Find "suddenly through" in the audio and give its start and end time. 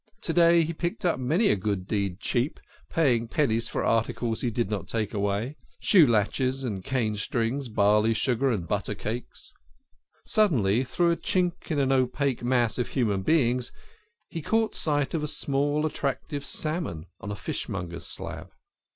10.23-11.11